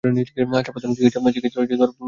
আচ্ছা 0.03 0.71
প্রাথমিক 0.73 0.95
চিকিৎসার 0.97 1.21
বক্স 1.23 1.37
কোথায়? 1.37 1.97